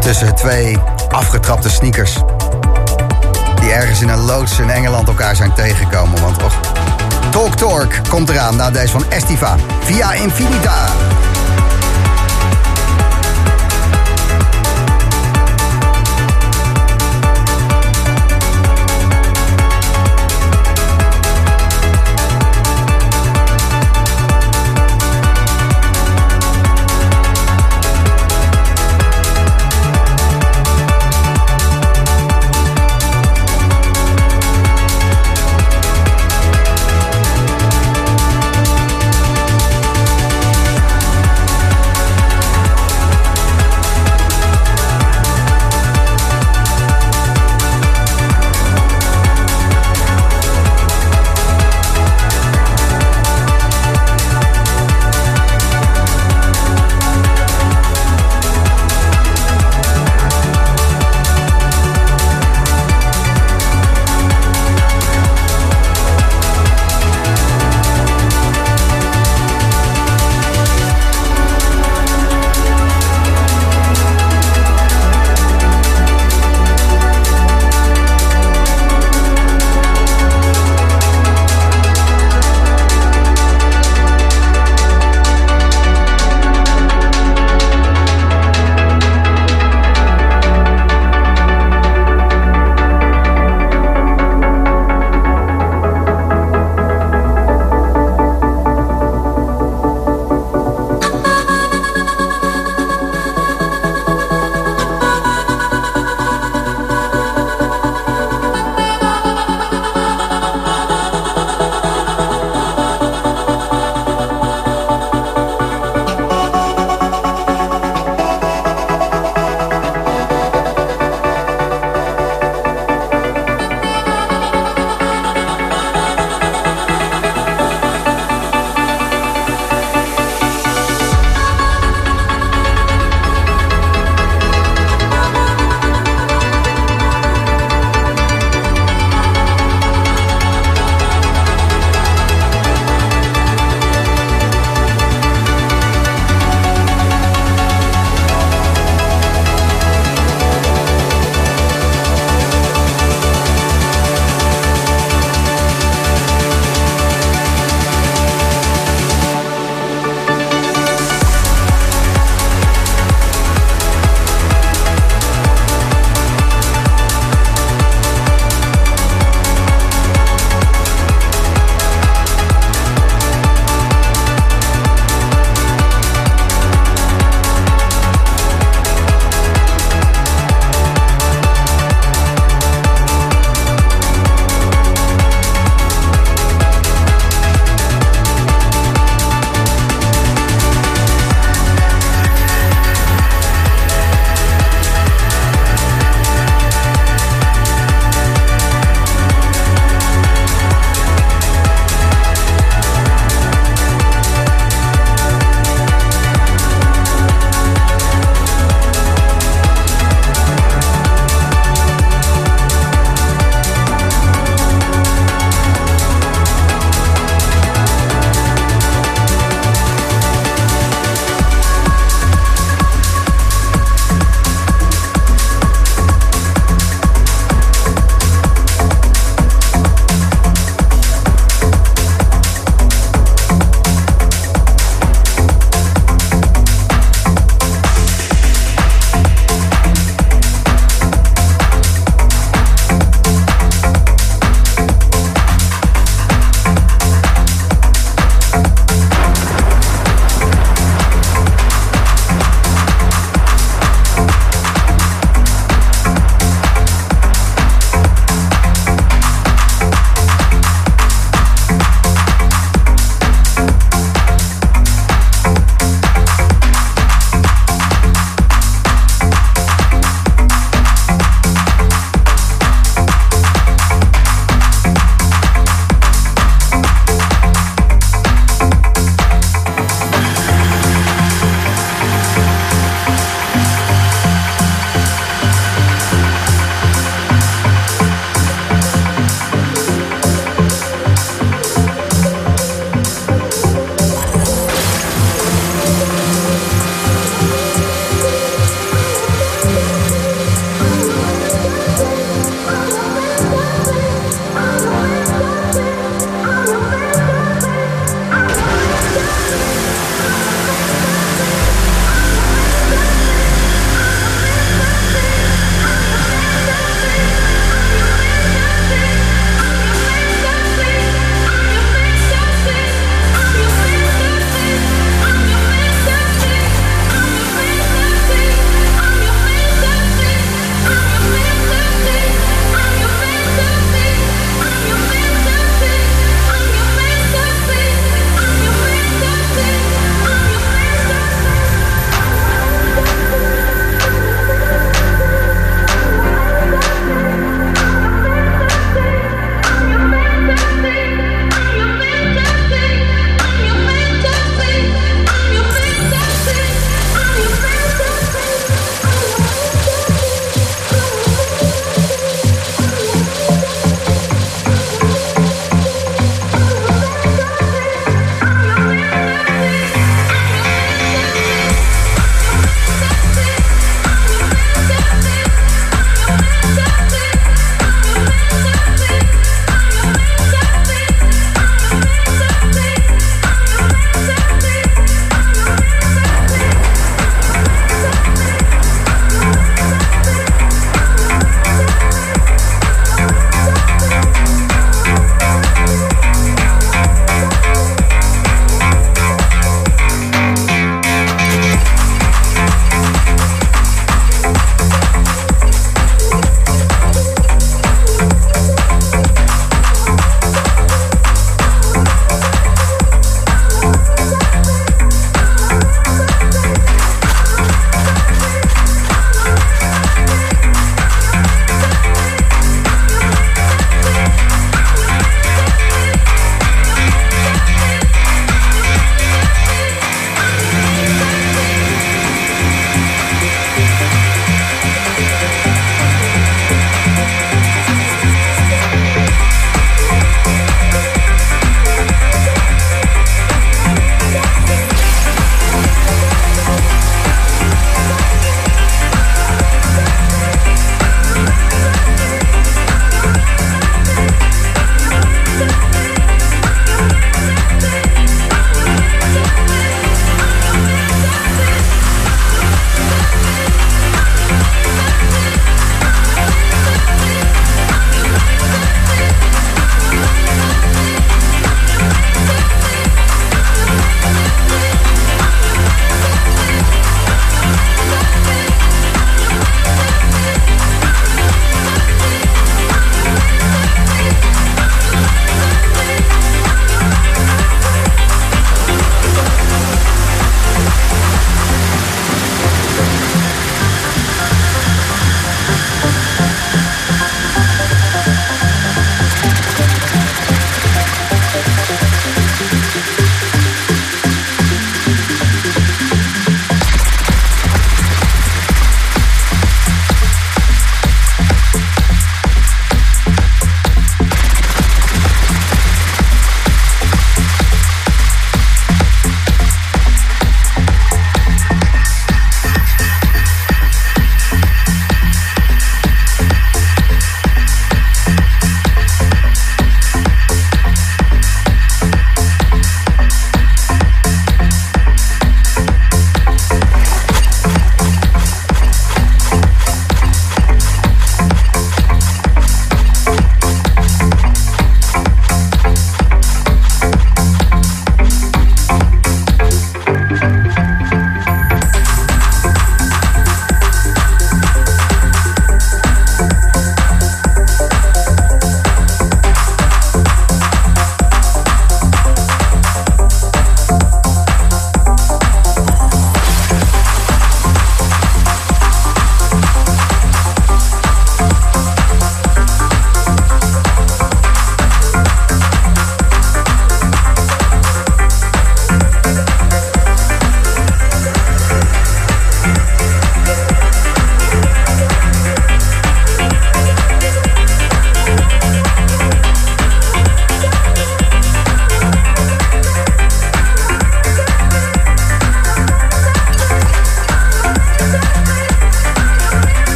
[0.00, 0.78] Tussen twee
[1.10, 2.16] afgetrapte sneakers.
[3.60, 6.20] Die ergens in een loods in Engeland elkaar zijn tegengekomen.
[6.20, 6.54] Want och,
[7.30, 9.56] Talk Talk komt eraan na deze van Estiva.
[9.84, 10.86] Via Infinita.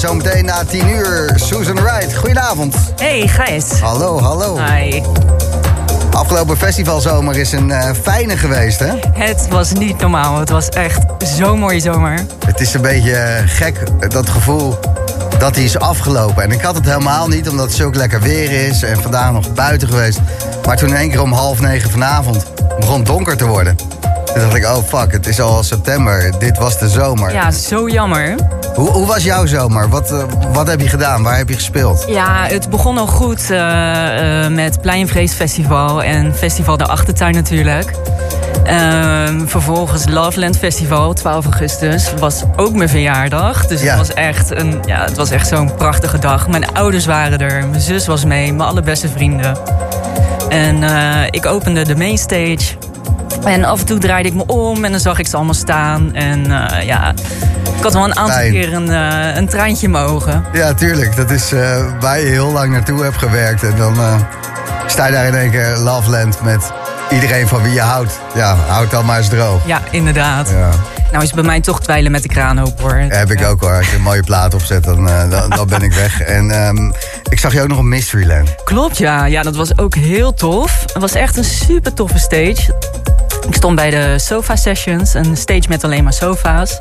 [0.00, 2.16] Zometeen na 10 uur Susan Wright.
[2.16, 2.74] Goedenavond.
[2.96, 3.80] Hey, Gijs.
[3.80, 4.58] Hallo, hallo.
[4.58, 5.02] Hi.
[6.10, 8.92] Afgelopen festivalzomer is een eh, fijne geweest, hè?
[9.12, 10.38] Het was niet normaal.
[10.38, 12.18] Het was echt zo'n mooie zomer.
[12.44, 14.78] Het is een beetje eh, gek, dat gevoel
[15.38, 16.42] dat hij is afgelopen.
[16.42, 18.82] En ik had het helemaal niet, omdat het zulk lekker weer is...
[18.82, 20.20] en vandaag nog buiten geweest.
[20.66, 22.44] Maar toen in één keer om half negen vanavond
[22.78, 23.76] begon het donker te worden.
[24.24, 26.32] Toen dacht ik, oh fuck, het is al september.
[26.38, 27.32] Dit was de zomer.
[27.32, 28.34] Ja, zo jammer.
[28.80, 29.88] Hoe, hoe was jouw zomer?
[29.88, 31.22] Wat, eh, wat heb je gedaan?
[31.22, 32.04] Waar heb je gespeeld?
[32.08, 37.94] Ja, het begon al goed eh, eh, met Pleinvrees Festival en Festival de Achtertuin natuurlijk.
[38.64, 43.66] Ehm, vervolgens Loveland Festival, 12 augustus, was ook mijn verjaardag.
[43.66, 43.88] Dus Ja.
[43.88, 46.48] het was echt, een, ja, het was echt zo'n prachtige dag.
[46.48, 49.56] Mijn ouders waren er, mijn zus was mee, mijn allerbeste vrienden.
[50.48, 50.82] En
[51.30, 52.76] ik opende de mainstage.
[53.44, 56.14] En af en toe draaide ik me om en dan zag ik ze allemaal staan.
[56.14, 56.44] En
[56.84, 57.14] ja,
[57.80, 58.52] ik had wel een aantal Fijn.
[58.52, 60.44] keer een, eh, een traantje in mijn ogen.
[60.52, 61.16] Ja, tuurlijk.
[61.16, 63.62] Dat is eh, waar je heel lang naartoe hebt gewerkt.
[63.62, 64.14] En dan eh,
[64.86, 66.72] sta je daar in één keer Loveland met
[67.10, 68.20] iedereen van wie je houdt.
[68.34, 69.66] Ja, houd dan maar eens droog.
[69.66, 70.50] Ja, inderdaad.
[70.50, 70.68] Ja.
[71.10, 72.94] Nou is het bij mij toch dweilen met de kraan open hoor.
[73.08, 73.76] Heb ik ook hoor.
[73.76, 76.20] Als je een mooie plaat opzet, dan, dan, dan ben ik weg.
[76.20, 76.92] En ehm,
[77.28, 78.54] ik zag je ook nog op Mysteryland.
[78.64, 79.24] Klopt, ja.
[79.24, 80.80] Ja, dat was ook heel tof.
[80.80, 82.74] Het was echt een super toffe stage.
[83.46, 86.78] Ik stond bij de Sofa Sessions, een stage met alleen maar sofa's.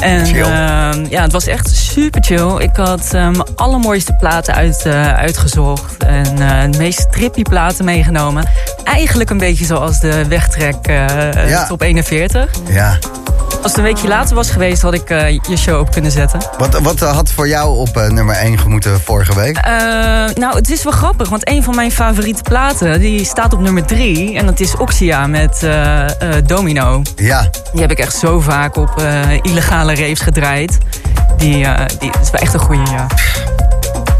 [0.00, 2.56] En ehm, ja, het was echt super chill.
[2.58, 5.96] Ik had eh, mijn allermooiste platen uit, eh, uitgezocht.
[6.04, 8.48] En eh, de meest trippy platen meegenomen.
[8.84, 10.86] Eigenlijk een beetje zoals de wegtrek
[11.46, 11.66] Ja.
[11.66, 12.50] top 41.
[12.68, 12.98] Ja.
[13.62, 16.40] Als het een weekje later was geweest, had ik eh, je show op kunnen zetten.
[16.58, 19.60] Wat, wat eh, had voor jou op eh, nummer 1 gemoeten vorige week?
[20.34, 23.00] Nou, het is wel grappig, want een van mijn favoriete platen...
[23.00, 24.36] die staat op nummer drie.
[24.36, 25.66] En dat is Oxia met
[26.46, 27.02] Domino.
[27.16, 27.50] Ja.
[27.72, 29.02] Die heb ik echt zo vaak op
[29.42, 30.78] illegale raves gedraaid.
[31.36, 31.66] Die,
[31.98, 33.06] die is wel echt een goeie, ja.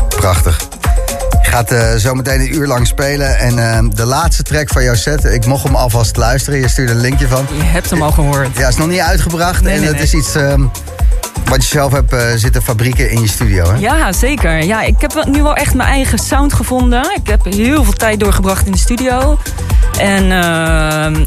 [0.08, 0.68] Prachtig.
[1.42, 3.38] Gaat eh, zo meteen een uur lang spelen.
[3.38, 6.60] En eh, de laatste track van jouw set, ik mocht hem alvast luisteren.
[6.60, 7.46] Je stuurde een linkje van.
[7.56, 8.56] Je hebt hem al gehoord.
[8.56, 9.62] Ja, is nog niet uitgebracht.
[9.62, 10.06] Nee, en nee, het nee.
[10.06, 10.62] is iets ehm,
[11.50, 13.78] wat je zelf hebt eh, zitten fabrieken in je studio, hè?
[13.78, 14.64] Ja, zeker.
[14.64, 17.14] Ja, ik heb nu wel echt mijn eigen sound gevonden.
[17.14, 19.38] Ik heb heel veel tijd doorgebracht in de studio.
[19.98, 21.24] En ehm,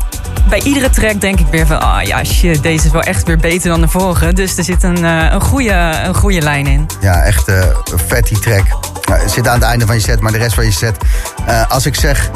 [0.50, 1.82] bij iedere track denk ik weer van...
[1.82, 4.34] ah ja, shit, deze is wel echt weer beter dan de vorige.
[4.34, 6.86] Dus er zit een, eh, een, goede, een goede lijn in.
[7.02, 7.52] Ja, echt
[8.08, 8.93] vet die track.
[9.06, 10.98] Nou, het zit aan het einde van je set, maar de rest van je set...
[11.46, 12.30] eh, als ik zeg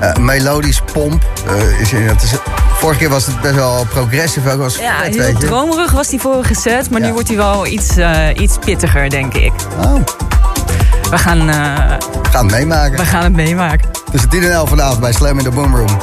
[0.00, 1.22] eh, melodisch pomp...
[1.46, 2.30] eh, is, dat is,
[2.78, 4.50] vorige keer was het best wel progressive.
[4.52, 6.90] Ook was Ja, vet, heel dromerig was die vorige set.
[6.90, 7.06] Maar Ja.
[7.06, 7.90] nu wordt hij wel iets,
[8.34, 9.52] iets pittiger, denk ik.
[9.84, 9.94] Oh,
[11.10, 12.96] We gaan, we gaan het meemaken.
[12.96, 13.88] we gaan het meemaken.
[14.10, 15.98] Tussen 10 en 11 vanavond bij Slam in the Boom Room.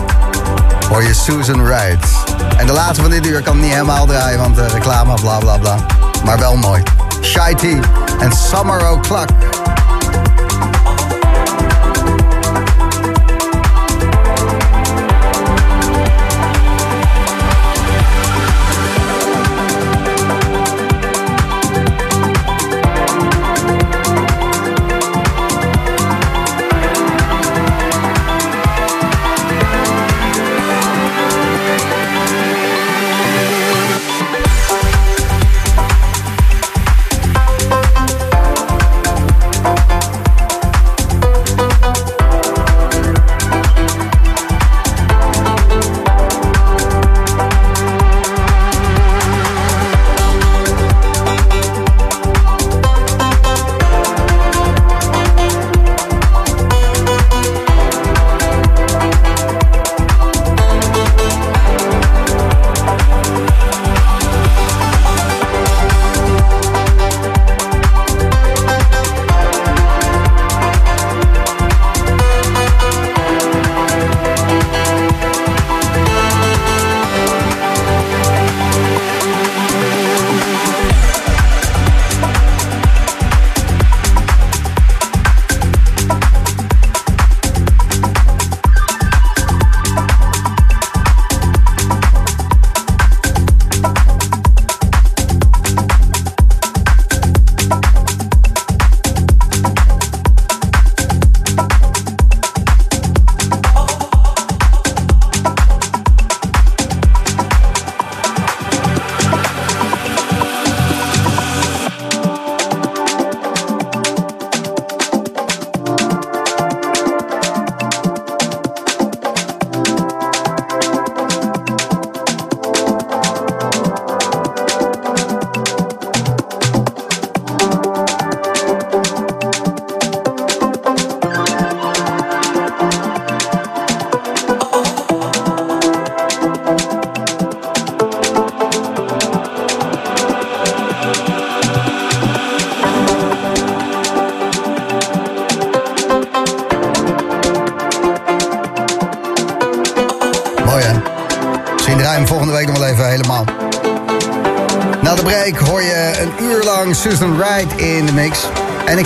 [0.89, 2.07] Hoor je Susan Wright.
[2.57, 5.75] En de laatste van dit uur kan niet helemaal draaien, want reclame, bla bla bla.
[6.25, 6.83] Maar wel mooi.
[7.23, 7.63] Shy T
[8.19, 9.27] en Summer O'Clock.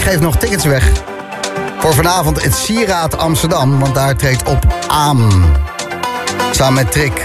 [0.06, 0.92] Geef nog tickets weg.
[1.80, 3.80] Voor vanavond het Sieraad Amsterdam.
[3.80, 5.46] Want daar treedt op Aam.
[6.52, 7.22] Samen met Trick.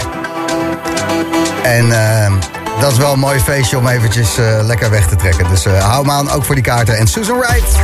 [1.63, 2.31] En eh,
[2.79, 5.47] dat is wel een mooi feestje om eventjes eh, lekker weg te trekken.
[5.47, 6.97] Dus eh, hou me aan, ook voor die kaarten.
[6.97, 7.77] En Susan Wright.